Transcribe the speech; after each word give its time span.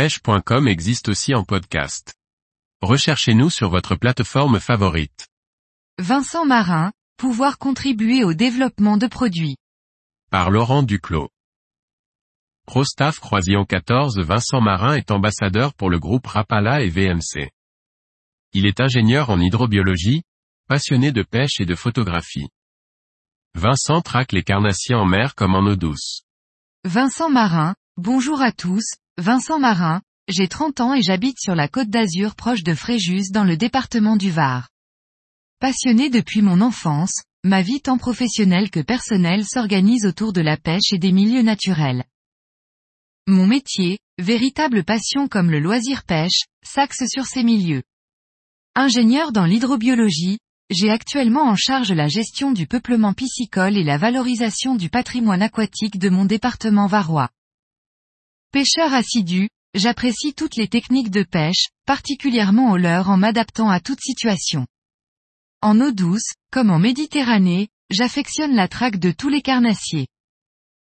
pêche.com 0.00 0.66
existe 0.66 1.10
aussi 1.10 1.34
en 1.34 1.44
podcast. 1.44 2.14
Recherchez-nous 2.80 3.50
sur 3.50 3.68
votre 3.68 3.96
plateforme 3.96 4.58
favorite. 4.58 5.28
Vincent 5.98 6.46
Marin, 6.46 6.90
pouvoir 7.18 7.58
contribuer 7.58 8.24
au 8.24 8.32
développement 8.32 8.96
de 8.96 9.06
produits. 9.06 9.58
Par 10.30 10.50
Laurent 10.50 10.82
Duclos. 10.82 11.28
Prostaff 12.66 13.20
Croisillon 13.20 13.66
14 13.66 14.20
Vincent 14.20 14.62
Marin 14.62 14.94
est 14.94 15.10
ambassadeur 15.10 15.74
pour 15.74 15.90
le 15.90 15.98
groupe 15.98 16.26
Rapala 16.26 16.80
et 16.80 16.88
VMC. 16.88 17.50
Il 18.54 18.64
est 18.64 18.80
ingénieur 18.80 19.28
en 19.28 19.38
hydrobiologie, 19.38 20.22
passionné 20.66 21.12
de 21.12 21.22
pêche 21.22 21.60
et 21.60 21.66
de 21.66 21.74
photographie. 21.74 22.48
Vincent 23.54 24.00
traque 24.00 24.32
les 24.32 24.44
carnassiers 24.44 24.94
en 24.94 25.04
mer 25.04 25.34
comme 25.34 25.54
en 25.54 25.66
eau 25.66 25.76
douce. 25.76 26.22
Vincent 26.86 27.28
Marin, 27.28 27.74
bonjour 27.98 28.40
à 28.40 28.50
tous, 28.50 28.94
Vincent 29.20 29.58
Marin, 29.58 30.00
j'ai 30.28 30.48
30 30.48 30.80
ans 30.80 30.94
et 30.94 31.02
j'habite 31.02 31.38
sur 31.38 31.54
la 31.54 31.68
côte 31.68 31.90
d'Azur 31.90 32.34
proche 32.34 32.62
de 32.62 32.72
Fréjus 32.72 33.30
dans 33.30 33.44
le 33.44 33.58
département 33.58 34.16
du 34.16 34.30
Var. 34.30 34.70
Passionné 35.58 36.08
depuis 36.08 36.40
mon 36.40 36.62
enfance, 36.62 37.12
ma 37.44 37.60
vie 37.60 37.82
tant 37.82 37.98
professionnelle 37.98 38.70
que 38.70 38.80
personnelle 38.80 39.44
s'organise 39.44 40.06
autour 40.06 40.32
de 40.32 40.40
la 40.40 40.56
pêche 40.56 40.94
et 40.94 40.98
des 40.98 41.12
milieux 41.12 41.42
naturels. 41.42 42.04
Mon 43.26 43.46
métier, 43.46 43.98
véritable 44.16 44.84
passion 44.84 45.28
comme 45.28 45.50
le 45.50 45.60
loisir 45.60 46.04
pêche, 46.04 46.46
s'axe 46.64 47.06
sur 47.06 47.26
ces 47.26 47.42
milieux. 47.42 47.82
Ingénieur 48.74 49.32
dans 49.32 49.44
l'hydrobiologie, 49.44 50.38
j'ai 50.70 50.88
actuellement 50.88 51.42
en 51.42 51.56
charge 51.56 51.92
la 51.92 52.08
gestion 52.08 52.52
du 52.52 52.66
peuplement 52.66 53.12
piscicole 53.12 53.76
et 53.76 53.84
la 53.84 53.98
valorisation 53.98 54.76
du 54.76 54.88
patrimoine 54.88 55.42
aquatique 55.42 55.98
de 55.98 56.08
mon 56.08 56.24
département 56.24 56.86
varois. 56.86 57.28
Pêcheur 58.52 58.92
assidu, 58.92 59.48
j'apprécie 59.74 60.34
toutes 60.34 60.56
les 60.56 60.66
techniques 60.66 61.12
de 61.12 61.22
pêche, 61.22 61.68
particulièrement 61.86 62.72
au 62.72 62.76
leurre 62.76 63.08
en 63.08 63.16
m'adaptant 63.16 63.70
à 63.70 63.78
toute 63.78 64.00
situation. 64.00 64.66
En 65.62 65.80
eau 65.80 65.92
douce, 65.92 66.32
comme 66.50 66.70
en 66.70 66.80
Méditerranée, 66.80 67.68
j'affectionne 67.90 68.56
la 68.56 68.66
traque 68.66 68.98
de 68.98 69.12
tous 69.12 69.28
les 69.28 69.40
carnassiers. 69.40 70.08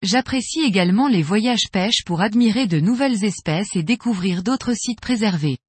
J'apprécie 0.01 0.61
également 0.61 1.07
les 1.07 1.21
voyages 1.21 1.69
pêche 1.71 2.03
pour 2.07 2.21
admirer 2.21 2.65
de 2.65 2.79
nouvelles 2.79 3.23
espèces 3.23 3.75
et 3.75 3.83
découvrir 3.83 4.41
d'autres 4.41 4.73
sites 4.73 4.99
préservés. 4.99 5.59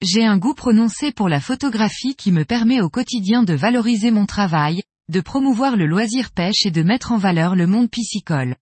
J'ai 0.00 0.24
un 0.24 0.38
goût 0.38 0.54
prononcé 0.54 1.10
pour 1.10 1.28
la 1.28 1.40
photographie 1.40 2.14
qui 2.14 2.30
me 2.30 2.44
permet 2.44 2.80
au 2.80 2.88
quotidien 2.88 3.42
de 3.42 3.54
valoriser 3.54 4.12
mon 4.12 4.26
travail, 4.26 4.84
de 5.08 5.20
promouvoir 5.20 5.74
le 5.74 5.86
loisir 5.86 6.30
pêche 6.30 6.66
et 6.66 6.70
de 6.70 6.84
mettre 6.84 7.10
en 7.10 7.18
valeur 7.18 7.56
le 7.56 7.66
monde 7.66 7.90
piscicole. 7.90 8.54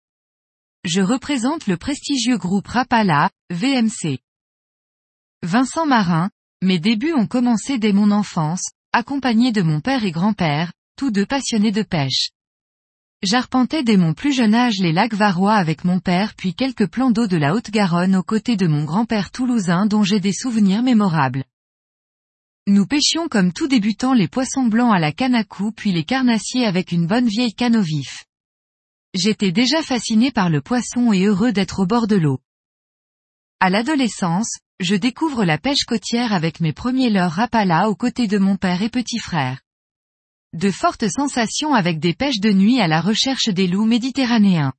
Je 0.86 1.00
représente 1.00 1.66
le 1.66 1.76
prestigieux 1.76 2.38
groupe 2.38 2.68
Rapala, 2.68 3.28
VMC. 3.50 4.20
Vincent 5.42 5.84
Marin, 5.84 6.30
mes 6.62 6.78
débuts 6.78 7.12
ont 7.12 7.26
commencé 7.26 7.76
dès 7.78 7.92
mon 7.92 8.12
enfance, 8.12 8.70
accompagné 8.92 9.50
de 9.50 9.62
mon 9.62 9.80
père 9.80 10.04
et 10.04 10.12
grand-père, 10.12 10.72
tous 10.96 11.10
deux 11.10 11.26
passionnés 11.26 11.72
de 11.72 11.82
pêche. 11.82 12.30
J'arpentais 13.24 13.82
dès 13.82 13.96
mon 13.96 14.14
plus 14.14 14.32
jeune 14.32 14.54
âge 14.54 14.78
les 14.78 14.92
lacs 14.92 15.14
varois 15.14 15.56
avec 15.56 15.84
mon 15.84 15.98
père 15.98 16.34
puis 16.36 16.54
quelques 16.54 16.86
plans 16.86 17.10
d'eau 17.10 17.26
de 17.26 17.36
la 17.36 17.54
Haute-Garonne 17.54 18.14
aux 18.14 18.22
côtés 18.22 18.56
de 18.56 18.68
mon 18.68 18.84
grand-père 18.84 19.32
toulousain 19.32 19.86
dont 19.86 20.04
j'ai 20.04 20.20
des 20.20 20.32
souvenirs 20.32 20.84
mémorables. 20.84 21.42
Nous 22.68 22.86
pêchions 22.86 23.26
comme 23.26 23.52
tout 23.52 23.66
débutant 23.66 24.14
les 24.14 24.28
poissons 24.28 24.66
blancs 24.66 24.94
à 24.94 25.00
la 25.00 25.10
canne 25.10 25.34
à 25.34 25.42
puis 25.74 25.90
les 25.90 26.04
carnassiers 26.04 26.64
avec 26.64 26.92
une 26.92 27.08
bonne 27.08 27.26
vieille 27.26 27.54
canne 27.54 27.76
au 27.76 27.82
vif. 27.82 28.25
J'étais 29.18 29.50
déjà 29.50 29.82
fasciné 29.82 30.30
par 30.30 30.50
le 30.50 30.60
poisson 30.60 31.10
et 31.10 31.24
heureux 31.24 31.50
d'être 31.50 31.80
au 31.80 31.86
bord 31.86 32.06
de 32.06 32.16
l'eau. 32.16 32.38
À 33.60 33.70
l'adolescence, 33.70 34.58
je 34.78 34.94
découvre 34.94 35.46
la 35.46 35.56
pêche 35.56 35.84
côtière 35.86 36.34
avec 36.34 36.60
mes 36.60 36.74
premiers 36.74 37.08
leurres 37.08 37.32
rapala 37.32 37.88
aux 37.88 37.94
côtés 37.94 38.26
de 38.26 38.36
mon 38.36 38.58
père 38.58 38.82
et 38.82 38.90
petit 38.90 39.18
frère. 39.18 39.62
De 40.52 40.70
fortes 40.70 41.08
sensations 41.08 41.72
avec 41.72 41.98
des 41.98 42.12
pêches 42.12 42.40
de 42.40 42.52
nuit 42.52 42.78
à 42.78 42.88
la 42.88 43.00
recherche 43.00 43.48
des 43.48 43.66
loups 43.66 43.86
méditerranéens. 43.86 44.74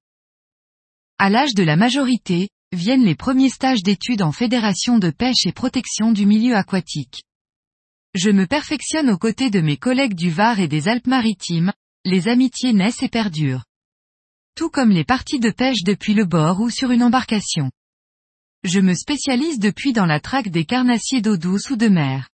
À 1.18 1.32
l'âge 1.32 1.56
de 1.56 1.64
la 1.64 1.76
majorité, 1.76 2.50
viennent 2.72 3.06
les 3.06 3.16
premiers 3.16 3.50
stages 3.50 3.82
d'études 3.82 4.22
en 4.22 4.32
fédération 4.32 5.00
de 5.00 5.10
pêche 5.10 5.48
et 5.48 5.52
protection 5.52 6.12
du 6.12 6.28
milieu 6.28 6.56
aquatique. 6.56 7.24
Je 8.14 8.30
me 8.30 8.46
perfectionne 8.46 9.10
aux 9.10 9.18
côtés 9.18 9.50
de 9.50 9.62
mes 9.62 9.78
collègues 9.78 10.16
du 10.16 10.30
Var 10.30 10.60
et 10.60 10.68
des 10.68 10.88
Alpes-Maritimes, 10.88 11.74
les 12.06 12.28
amitiés 12.28 12.74
naissent 12.74 13.02
et 13.02 13.10
perdurent. 13.10 13.67
Tout 14.58 14.72
comme 14.72 14.90
les 14.90 15.04
parties 15.04 15.40
de 15.40 15.52
pêche 15.52 15.84
depuis 15.84 16.16
le 16.16 16.26
bord 16.26 16.62
ou 16.62 16.72
sur 16.72 16.90
une 16.90 17.04
embarcation. 17.04 17.70
Je 18.64 18.80
me 18.80 18.96
spécialise 18.96 19.60
depuis 19.60 19.94
dans 19.94 20.08
la 20.08 20.20
traque 20.20 20.48
des 20.50 20.66
carnassiers 20.66 21.22
d'eau 21.22 21.38
douce 21.38 21.70
ou 21.70 21.76
de 21.76 21.88
mer. 21.88 22.28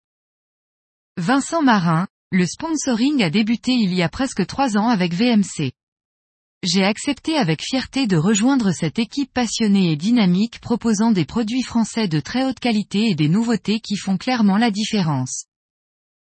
Vincent 1.17 1.61
Marin, 1.61 2.07
le 2.31 2.45
sponsoring 2.45 3.21
a 3.23 3.29
débuté 3.29 3.73
il 3.73 3.93
y 3.93 4.01
a 4.01 4.07
presque 4.07 4.45
trois 4.45 4.77
ans 4.77 4.87
avec 4.87 5.13
VMC. 5.13 5.73
J'ai 6.63 6.85
accepté 6.85 7.35
avec 7.35 7.61
fierté 7.61 8.07
de 8.07 8.15
rejoindre 8.15 8.71
cette 8.71 8.99
équipe 8.99 9.33
passionnée 9.33 9.91
et 9.91 9.97
dynamique 9.97 10.61
proposant 10.61 11.11
des 11.11 11.25
produits 11.25 11.63
français 11.63 12.07
de 12.07 12.21
très 12.21 12.45
haute 12.45 12.61
qualité 12.61 13.09
et 13.09 13.15
des 13.15 13.27
nouveautés 13.27 13.81
qui 13.81 13.97
font 13.97 14.15
clairement 14.15 14.55
la 14.55 14.71
différence. 14.71 15.47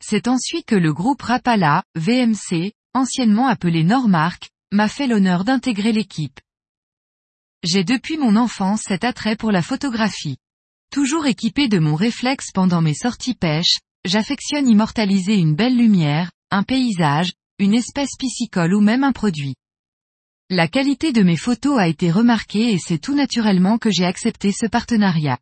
C'est 0.04 0.28
ensuite 0.28 0.66
que 0.66 0.76
le 0.76 0.92
groupe 0.92 1.22
Rapala, 1.22 1.82
VMC, 1.94 2.74
anciennement 2.92 3.46
appelé 3.46 3.84
Normark, 3.84 4.50
m'a 4.72 4.88
fait 4.88 5.06
l'honneur 5.06 5.44
d'intégrer 5.44 5.92
l'équipe. 5.92 6.40
J'ai 7.64 7.84
depuis 7.84 8.18
mon 8.18 8.36
enfance 8.36 8.82
cet 8.82 9.02
attrait 9.02 9.36
pour 9.36 9.50
la 9.50 9.62
photographie. 9.62 10.36
Toujours 10.90 11.26
équipé 11.26 11.68
de 11.68 11.78
mon 11.78 11.94
réflexe 11.94 12.50
pendant 12.52 12.80
mes 12.80 12.94
sorties 12.94 13.34
pêche, 13.34 13.78
j'affectionne 14.04 14.68
immortaliser 14.68 15.36
une 15.36 15.54
belle 15.54 15.76
lumière, 15.76 16.30
un 16.50 16.62
paysage, 16.62 17.32
une 17.58 17.74
espèce 17.74 18.16
piscicole 18.18 18.74
ou 18.74 18.80
même 18.80 19.04
un 19.04 19.12
produit. 19.12 19.54
La 20.50 20.68
qualité 20.68 21.12
de 21.12 21.22
mes 21.22 21.36
photos 21.36 21.78
a 21.78 21.88
été 21.88 22.10
remarquée 22.10 22.72
et 22.72 22.78
c'est 22.78 22.98
tout 22.98 23.14
naturellement 23.14 23.78
que 23.78 23.90
j'ai 23.90 24.06
accepté 24.06 24.52
ce 24.52 24.66
partenariat. 24.66 25.38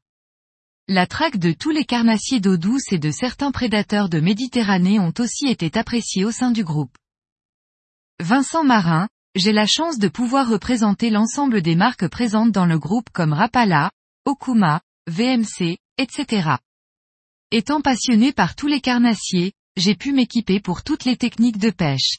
La 0.88 1.06
traque 1.06 1.38
de 1.38 1.53
tous 1.53 1.70
les 1.70 1.84
carnassiers 1.84 2.41
d'eau 2.41 2.56
douce 2.56 2.92
et 2.92 2.98
de 2.98 3.10
certains 3.10 3.50
prédateurs 3.50 4.09
de 4.09 4.20
Méditerranée 4.20 4.98
ont 4.98 5.15
aussi 5.19 5.48
été 5.48 5.76
appréciés 5.78 6.25
au 6.25 6.31
sein 6.31 6.50
du 6.50 6.65
groupe. 6.65 6.97
Vincent 8.20 8.65
Marin, 8.65 9.09
j'ai 9.36 9.52
la 9.52 9.66
chance 9.66 9.98
de 9.98 10.08
pouvoir 10.08 10.48
représenter 10.48 11.10
l'ensemble 11.10 11.60
des 11.60 11.76
marques 11.76 12.08
présentes 12.08 12.52
dans 12.52 12.64
le 12.64 12.78
groupe 12.78 13.10
comme 13.10 13.34
Rapala, 13.34 13.91
Okuma, 14.24 14.80
VMC, 15.08 15.76
etc. 15.98 16.56
Étant 17.50 17.82
passionné 17.82 18.32
par 18.32 18.56
tous 18.56 18.66
les 18.66 18.80
carnassiers, 18.80 19.52
j'ai 19.76 19.94
pu 19.94 20.12
m'équiper 20.12 20.58
pour 20.58 20.82
toutes 20.82 21.04
les 21.04 21.19
techniques 21.19 21.58
de 21.58 21.69
pêche. 21.69 22.16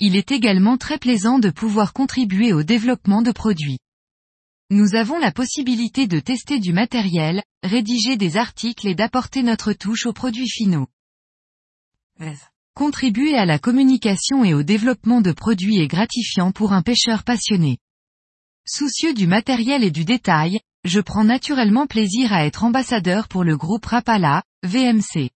Il 0.00 0.16
est 0.16 0.32
également 0.32 0.76
très 0.76 0.98
plaisant 0.98 1.38
de 1.38 1.48
pouvoir 1.48 1.92
contribuer 1.92 2.52
au 2.52 2.64
développement 2.64 3.22
de 3.22 3.30
produits. 3.30 3.78
Nous 4.68 4.96
avons 4.96 5.18
la 5.18 5.30
possibilité 5.30 6.08
de 6.08 6.18
tester 6.18 6.58
du 6.58 6.72
matériel, 6.72 7.44
rédiger 7.62 8.16
des 8.16 8.36
articles 8.36 8.88
et 8.88 8.96
d'apporter 8.96 9.44
notre 9.44 9.72
touche 9.72 10.06
aux 10.06 10.12
produits 10.12 10.50
finaux. 10.50 10.88
Contribuer 12.76 13.34
à 13.34 13.46
la 13.46 13.58
communication 13.58 14.44
et 14.44 14.52
au 14.52 14.62
développement 14.62 15.22
de 15.22 15.32
produits 15.32 15.78
est 15.78 15.88
gratifiant 15.88 16.52
pour 16.52 16.74
un 16.74 16.82
pêcheur 16.82 17.24
passionné. 17.24 17.78
Soucieux 18.68 19.14
du 19.14 19.26
matériel 19.26 19.82
et 19.82 19.90
du 19.90 20.04
détail, 20.04 20.60
je 20.84 21.00
prends 21.00 21.24
naturellement 21.24 21.86
plaisir 21.86 22.34
à 22.34 22.44
être 22.44 22.64
ambassadeur 22.64 23.28
pour 23.28 23.44
le 23.44 23.56
groupe 23.56 23.86
Rapala, 23.86 24.42
VMC. 24.62 25.30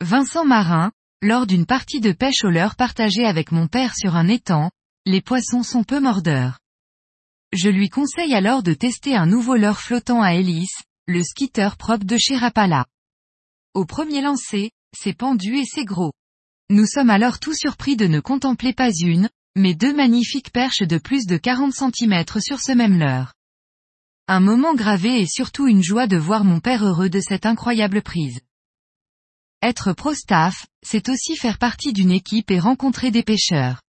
Vincent 0.00 0.44
Marin, 0.44 0.90
lors 1.22 1.46
d'une 1.46 1.64
partie 1.64 2.00
de 2.00 2.10
pêche 2.10 2.42
au 2.42 2.50
leurre 2.50 2.74
partagée 2.74 3.24
avec 3.24 3.52
mon 3.52 3.68
père 3.68 3.94
sur 3.94 4.16
un 4.16 4.26
étang, 4.26 4.72
les 5.04 5.20
poissons 5.20 5.62
sont 5.62 5.84
peu 5.84 6.00
mordeurs. 6.00 6.58
Je 7.52 7.68
lui 7.68 7.88
conseille 7.88 8.34
alors 8.34 8.64
de 8.64 8.74
tester 8.74 9.14
un 9.14 9.26
nouveau 9.26 9.54
leurre 9.54 9.80
flottant 9.80 10.22
à 10.22 10.34
hélice, 10.34 10.82
le 11.06 11.22
skitter 11.22 11.68
propre 11.78 12.04
de 12.04 12.16
chez 12.16 12.36
Rapala. 12.36 12.84
Au 13.74 13.84
premier 13.84 14.22
lancer, 14.22 14.72
c'est 14.96 15.16
pendu 15.16 15.56
et 15.56 15.64
c'est 15.64 15.84
gros. 15.84 16.12
Nous 16.70 16.86
sommes 16.86 17.10
alors 17.10 17.38
tout 17.38 17.54
surpris 17.54 17.96
de 17.96 18.06
ne 18.06 18.20
contempler 18.20 18.72
pas 18.72 18.90
une, 18.92 19.28
mais 19.54 19.74
deux 19.74 19.94
magnifiques 19.94 20.52
perches 20.52 20.82
de 20.82 20.98
plus 20.98 21.26
de 21.26 21.36
40 21.36 21.72
cm 21.72 22.24
sur 22.40 22.60
ce 22.60 22.72
même 22.72 22.98
leurre. 22.98 23.34
Un 24.28 24.40
moment 24.40 24.74
gravé 24.74 25.20
et 25.20 25.26
surtout 25.26 25.68
une 25.68 25.82
joie 25.82 26.06
de 26.06 26.16
voir 26.16 26.44
mon 26.44 26.60
père 26.60 26.84
heureux 26.84 27.08
de 27.08 27.20
cette 27.20 27.46
incroyable 27.46 28.02
prise. 28.02 28.40
Être 29.62 29.92
pro-staff, 29.92 30.66
c'est 30.82 31.08
aussi 31.08 31.36
faire 31.36 31.58
partie 31.58 31.92
d'une 31.92 32.10
équipe 32.10 32.50
et 32.50 32.58
rencontrer 32.58 33.10
des 33.10 33.22
pêcheurs. 33.22 33.82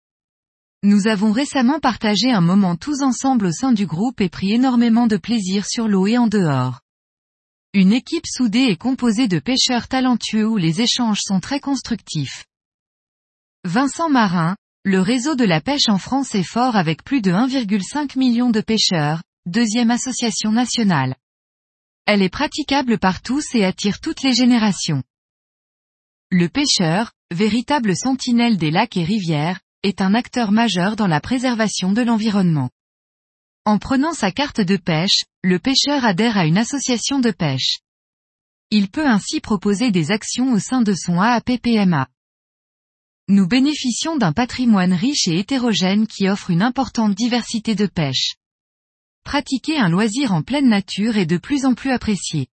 Nous 0.83 1.07
avons 1.07 1.31
récemment 1.31 1.79
partagé 1.79 2.31
un 2.31 2.41
moment 2.41 2.75
tous 2.75 3.01
ensemble 3.01 3.47
au 3.47 3.51
sein 3.51 3.71
du 3.71 3.87
groupe 3.87 4.21
et 4.21 4.29
pris 4.29 4.53
énormément 4.53 5.07
de 5.07 5.17
plaisir 5.17 5.65
sur 5.65 5.87
l'eau 5.87 6.05
et 6.05 6.17
en 6.17 6.27
dehors. 6.27 6.81
Une 7.75 7.91
équipe 7.91 8.25
soudée 8.25 8.67
et 8.69 8.77
composée 8.77 9.27
de 9.27 9.37
pêcheurs 9.37 9.89
talentueux 9.89 10.47
où 10.47 10.55
les 10.55 10.79
échanges 10.79 11.19
sont 11.19 11.41
très 11.41 11.59
constructifs. 11.59 12.45
Vincent 13.65 14.09
Marin, 14.09 14.55
le 14.85 15.01
réseau 15.01 15.35
de 15.35 15.43
la 15.43 15.59
pêche 15.59 15.89
en 15.89 15.97
France 15.97 16.35
est 16.35 16.49
fort 16.49 16.77
avec 16.77 17.03
plus 17.03 17.19
de 17.19 17.31
1,5 17.33 18.17
million 18.17 18.49
de 18.49 18.61
pêcheurs, 18.61 19.23
deuxième 19.45 19.91
association 19.91 20.53
nationale. 20.53 21.17
Elle 22.05 22.21
est 22.21 22.29
praticable 22.29 22.97
par 22.97 23.21
tous 23.21 23.53
et 23.55 23.65
attire 23.65 23.99
toutes 23.99 24.23
les 24.23 24.33
générations. 24.33 25.03
Le 26.31 26.47
pêcheur, 26.47 27.11
véritable 27.29 27.93
sentinelle 27.97 28.55
des 28.55 28.71
lacs 28.71 28.95
et 28.95 29.03
rivières, 29.03 29.59
est 29.83 29.99
un 29.99 30.13
acteur 30.13 30.53
majeur 30.53 30.95
dans 30.95 31.07
la 31.07 31.19
préservation 31.19 31.91
de 31.91 32.03
l'environnement. 32.03 32.69
En 33.67 33.79
prenant 33.79 34.13
sa 34.13 34.31
carte 34.31 34.61
de 34.61 34.77
pêche, 34.77 35.23
le 35.43 35.57
pêcheur 35.57 36.05
adhère 36.05 36.37
à 36.37 36.45
une 36.45 36.59
association 36.59 37.19
de 37.19 37.31
pêche. 37.31 37.79
Il 38.69 38.91
peut 38.91 39.07
ainsi 39.07 39.39
proposer 39.39 39.89
des 39.89 40.11
actions 40.11 40.53
au 40.53 40.59
sein 40.59 40.83
de 40.83 40.93
son 40.93 41.19
AAPPMA. 41.19 42.07
Nous 43.27 43.47
bénéficions 43.47 44.17
d'un 44.17 44.33
patrimoine 44.33 44.93
riche 44.93 45.27
et 45.27 45.39
hétérogène 45.39 46.05
qui 46.05 46.29
offre 46.29 46.51
une 46.51 46.61
importante 46.61 47.15
diversité 47.15 47.73
de 47.73 47.87
pêche. 47.87 48.35
Pratiquer 49.23 49.79
un 49.79 49.89
loisir 49.89 50.31
en 50.31 50.43
pleine 50.43 50.69
nature 50.69 51.17
est 51.17 51.25
de 51.25 51.37
plus 51.37 51.65
en 51.65 51.73
plus 51.73 51.89
apprécié. 51.89 52.49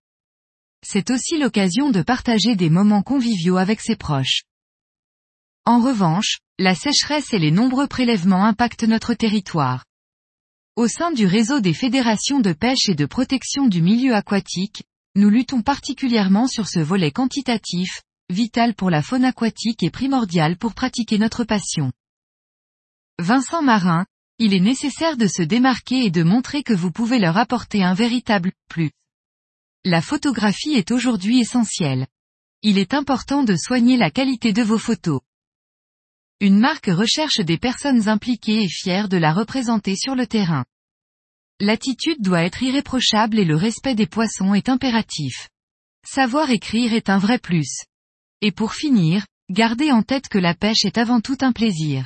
C'est 0.86 1.10
aussi 1.10 1.40
l'occasion 1.40 1.90
de 1.90 2.04
partager 2.04 2.56
des 2.56 2.70
moments 2.70 3.02
conviviaux 3.02 3.58
avec 3.58 3.82
ses 3.82 3.96
proches. 3.96 4.44
En 5.66 5.82
revanche, 5.82 6.38
la 6.60 6.76
sécheresse 6.76 7.34
et 7.34 7.40
les 7.40 7.52
nombreux 7.52 7.88
prélèvements 7.88 8.46
impactent 8.46 8.84
notre 8.84 9.16
territoire. 9.16 9.86
Au 10.80 10.88
sein 10.88 11.12
du 11.12 11.26
réseau 11.26 11.60
des 11.60 11.74
fédérations 11.74 12.40
de 12.40 12.54
pêche 12.54 12.88
et 12.88 12.96
de 12.96 13.06
protection 13.06 13.68
du 13.68 13.81
milieu 13.81 14.16
aquatique, 14.16 14.84
nous 15.14 15.30
luttons 15.30 15.62
particulièrement 15.62 16.48
sur 16.48 16.70
ce 16.70 16.80
volet 16.80 17.12
quantitatif, 17.12 18.02
vital 18.30 18.74
pour 18.76 18.90
la 18.90 19.02
faune 19.02 19.26
aquatique 19.26 19.84
et 19.84 19.90
primordial 19.90 20.56
pour 20.56 20.74
pratiquer 20.74 21.18
notre 21.18 21.44
passion. 21.44 21.92
Vincent 23.18 23.62
Marin, 23.62 24.06
il 24.38 24.54
est 24.54 24.62
nécessaire 24.62 25.18
de 25.18 25.28
se 25.28 25.42
démarquer 25.42 26.06
et 26.06 26.12
de 26.12 26.24
montrer 26.24 26.64
que 26.64 26.72
vous 26.72 26.92
pouvez 26.92 27.20
leur 27.20 27.38
apporter 27.38 27.84
un 27.84 27.94
véritable 27.94 28.54
plus. 28.70 28.92
La 29.84 30.02
photographie 30.02 30.76
est 30.76 30.92
aujourd'hui 30.92 31.42
essentielle. 31.42 32.08
Il 32.62 32.78
est 32.78 32.94
important 32.94 33.44
de 33.44 33.58
soigner 33.58 33.98
la 33.98 34.12
qualité 34.12 34.54
de 34.54 34.64
vos 34.64 34.80
photos. 34.80 35.20
Une 36.42 36.58
marque 36.58 36.86
recherche 36.86 37.42
des 37.42 37.58
personnes 37.58 38.08
impliquées 38.08 38.64
et 38.64 38.70
fières 38.70 39.10
de 39.10 39.18
la 39.18 39.34
représenter 39.34 39.98
sur 39.98 40.16
le 40.16 40.26
terrain. 40.26 40.64
L'attitude 41.62 42.22
doit 42.22 42.44
être 42.44 42.64
irréprochable 42.64 43.38
et 43.38 43.44
le 43.44 43.58
respect 43.58 43.94
des 43.94 44.08
poissons 44.08 44.54
est 44.54 44.70
impératif. 44.70 45.50
Savoir 46.08 46.50
écrire 46.52 46.94
est 46.94 47.10
un 47.10 47.18
vrai 47.18 47.38
plus. 47.38 47.84
Et 48.42 48.54
pour 48.54 48.74
finir, 48.74 49.26
gardez 49.50 49.92
en 49.92 50.02
tête 50.02 50.30
que 50.30 50.38
la 50.38 50.54
pêche 50.54 50.86
est 50.86 50.98
avant 50.98 51.20
tout 51.20 51.38
un 51.42 51.52
plaisir. 51.52 52.06